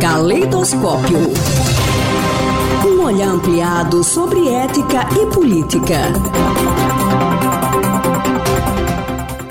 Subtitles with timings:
[0.00, 1.18] Caleidoscópio.
[2.86, 5.96] Um olhar ampliado sobre ética e política.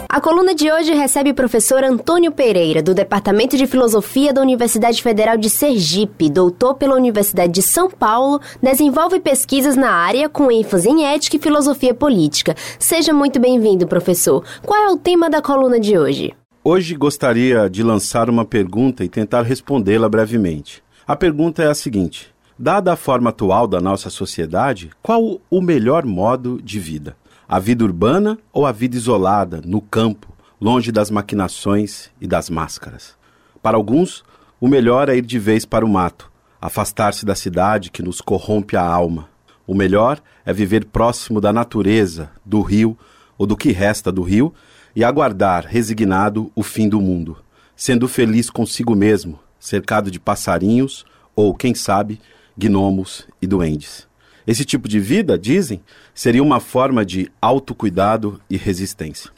[0.08, 5.04] A coluna de hoje recebe o professor Antônio Pereira, do Departamento de Filosofia da Universidade
[5.04, 10.90] Federal de Sergipe, doutor pela Universidade de São Paulo, desenvolve pesquisas na área com ênfase
[10.90, 12.56] em ética e filosofia política.
[12.80, 14.42] Seja muito bem-vindo, professor.
[14.66, 16.34] Qual é o tema da coluna de hoje?
[16.70, 20.84] Hoje gostaria de lançar uma pergunta e tentar respondê-la brevemente.
[21.08, 22.28] A pergunta é a seguinte:
[22.60, 27.16] Dada a forma atual da nossa sociedade, qual o melhor modo de vida?
[27.48, 30.28] A vida urbana ou a vida isolada, no campo,
[30.60, 33.16] longe das maquinações e das máscaras?
[33.64, 34.26] Para alguns,
[34.60, 36.30] o melhor é ir de vez para o mato,
[36.60, 39.30] afastar-se da cidade que nos corrompe a alma.
[39.66, 42.98] O melhor é viver próximo da natureza, do rio
[43.38, 44.54] ou do que resta do rio
[44.98, 47.38] e aguardar, resignado, o fim do mundo,
[47.76, 52.20] sendo feliz consigo mesmo, cercado de passarinhos ou, quem sabe,
[52.58, 54.08] gnomos e duendes.
[54.48, 55.82] Esse tipo de vida, dizem,
[56.16, 59.30] seria uma forma de autocuidado e resistência.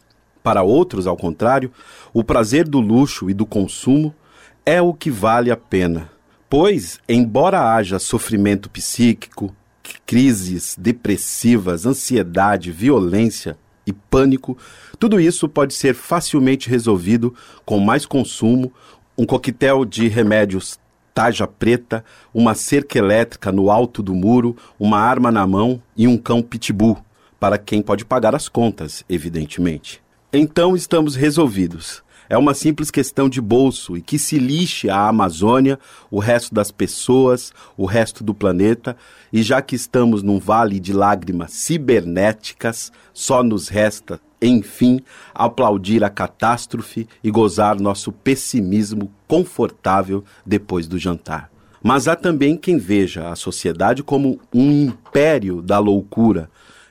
[0.42, 1.74] Para outros, ao contrário,
[2.14, 4.16] o prazer do luxo e do consumo
[4.66, 6.10] é o que vale a pena.
[6.50, 9.54] Pois, embora haja sofrimento psíquico,
[10.06, 13.58] crises depressivas, ansiedade, violência
[14.10, 14.58] pânico,
[14.98, 17.34] tudo isso pode ser facilmente resolvido
[17.66, 18.72] com mais consumo,
[19.18, 20.80] um coquetel de remédios
[21.14, 26.18] taja preta, uma cerca elétrica no alto do muro, uma arma na mão e um
[26.18, 26.98] cão pitbull,
[27.38, 30.02] para quem pode pagar as contas, evidentemente.
[30.32, 32.02] Então estamos resolvidos.
[32.30, 35.80] É uma simples questão de bolso e que se lixe a Amazônia,
[36.12, 38.96] o resto das pessoas, o resto do planeta,
[39.34, 45.02] e já que estamos num vale de lágrimas cibernéticas, só nos resta enfim,
[45.34, 51.52] aplaudir a catástrofe e gozar nosso pessimismo confortável depois do jantar.
[51.82, 56.50] Mas há também quem veja a sociedade como um império da loucura,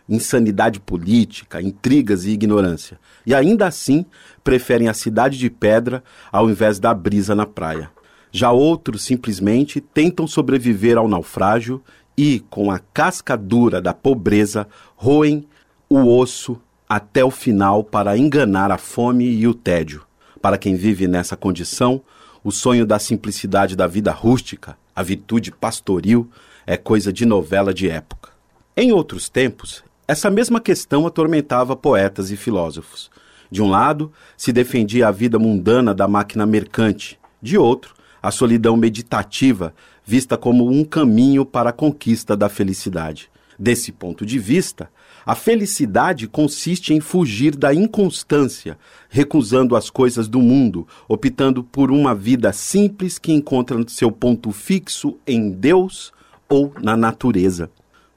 [0.09, 4.07] insanidade política, intrigas e ignorância, e ainda assim
[4.43, 7.91] preferem a cidade de pedra ao invés da brisa na praia.
[8.31, 11.83] Já outros simplesmente tentam sobreviver ao naufrágio
[12.17, 14.67] e, com a casca dura da pobreza,
[14.97, 15.47] roem
[15.89, 20.03] o osso até o final para enganar a fome e o tédio.
[20.41, 22.01] Para quem vive nessa condição,
[22.43, 26.29] o sonho da simplicidade da vida rústica, a virtude pastoril,
[26.67, 28.31] é coisa de novela de época.
[28.77, 33.11] Em outros tempos, essa mesma questão atormentava poetas e filósofos.
[33.51, 38.75] De um lado, se defendia a vida mundana da máquina mercante, de outro, a solidão
[38.75, 43.31] meditativa, vista como um caminho para a conquista da felicidade.
[43.59, 44.91] Desse ponto de vista,
[45.27, 48.79] a felicidade consiste em fugir da inconstância,
[49.11, 55.19] recusando as coisas do mundo, optando por uma vida simples que encontra seu ponto fixo
[55.27, 56.15] em Deus
[56.49, 57.71] ou na natureza.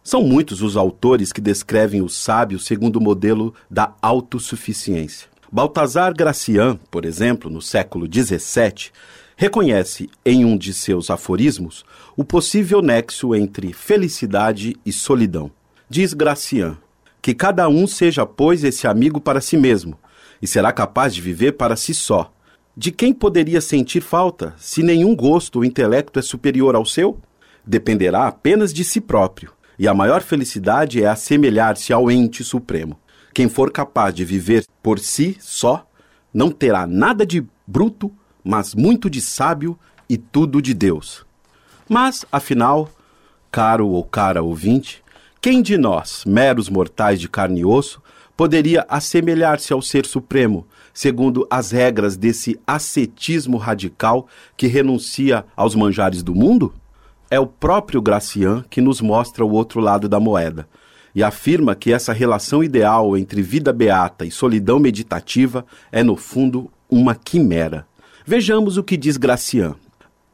[0.04, 5.30] São muitos os autores que descrevem o sábio segundo o modelo da autossuficiência.
[5.52, 8.90] Baltazar Gracian, por exemplo, no século XVII,
[9.36, 11.86] reconhece em um de seus aforismos
[12.18, 15.52] o possível nexo entre felicidade e solidão.
[15.90, 16.78] Diz Gracian:
[17.22, 19.98] que cada um seja, pois, esse amigo para si mesmo,
[20.42, 22.34] e será capaz de viver para si só.
[22.76, 27.20] De quem poderia sentir falta, se nenhum gosto ou intelecto é superior ao seu?
[27.64, 33.00] Dependerá apenas de si próprio, e a maior felicidade é assemelhar-se ao ente supremo.
[33.34, 35.88] Quem for capaz de viver por si só,
[36.32, 38.12] não terá nada de bruto,
[38.44, 39.76] mas muito de sábio
[40.08, 41.26] e tudo de Deus.
[41.90, 42.92] Mas, afinal,
[43.52, 45.04] caro ou cara ouvinte,
[45.42, 48.04] quem de nós, meros mortais de carne e osso,
[48.38, 56.22] poderia assemelhar-se ao Ser Supremo, segundo as regras desse ascetismo radical que renuncia aos manjares
[56.22, 56.72] do mundo?
[57.34, 60.68] É o próprio Gracian que nos mostra o outro lado da moeda
[61.16, 66.70] e afirma que essa relação ideal entre vida beata e solidão meditativa é, no fundo,
[66.90, 67.88] uma quimera.
[68.26, 69.76] Vejamos o que diz Gracian.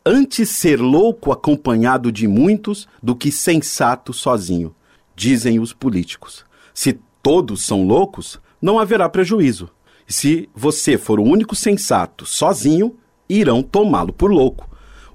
[0.04, 4.74] Antes ser louco acompanhado de muitos do que sensato sozinho
[5.16, 6.46] dizem os políticos.
[6.74, 9.70] Se todos são loucos, não haverá prejuízo.
[10.08, 12.96] Se você for o único sensato sozinho,
[13.30, 14.68] irão tomá-lo por louco.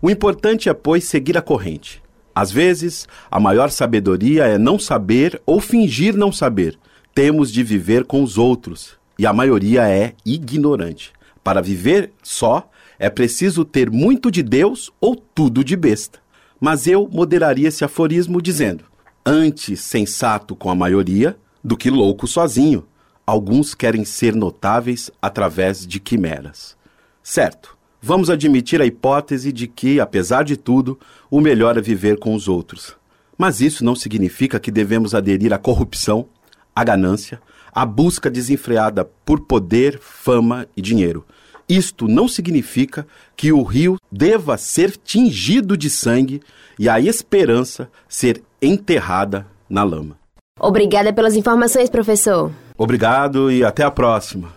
[0.03, 2.03] O importante é, pois, seguir a corrente.
[2.35, 6.77] Às vezes, a maior sabedoria é não saber ou fingir não saber.
[7.15, 11.13] Temos de viver com os outros, e a maioria é ignorante.
[11.45, 12.69] Para viver só,
[12.99, 16.19] é preciso ter muito de Deus ou tudo de besta.
[16.59, 18.85] Mas eu moderaria esse aforismo dizendo:
[19.25, 22.85] antes sensato com a maioria do que louco sozinho.
[23.25, 26.77] Alguns querem ser notáveis através de quimeras.
[27.23, 30.99] Certo, vamos admitir a hipótese de que, apesar de tudo,
[31.31, 32.97] o melhor é viver com os outros.
[33.39, 36.27] Mas isso não significa que devemos aderir à corrupção,
[36.75, 37.41] à ganância,
[37.73, 41.25] à busca desenfreada por poder, fama e dinheiro.
[41.69, 43.07] Isto não significa
[43.37, 46.43] que o rio deva ser tingido de sangue
[46.79, 50.19] e a esperança ser enterrada na lama.
[50.61, 52.53] Obrigada pelas informações, professor.
[52.77, 54.53] Obrigado e até a próxima.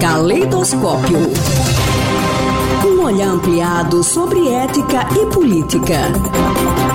[0.00, 1.18] Caleidoscópio.
[2.86, 6.87] Um olhar ampliado sobre ética e política.